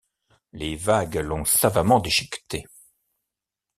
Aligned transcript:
Les 0.53 0.75
vagues 0.75 1.17
l’ont 1.17 1.45
savamment 1.45 1.99
déchiquetée. 1.99 2.65